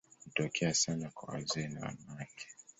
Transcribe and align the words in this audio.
Hutokea 0.25 0.73
sana 0.73 1.09
kwa 1.11 1.33
wazee 1.33 1.67
na 1.67 1.81
wanawake. 1.85 2.47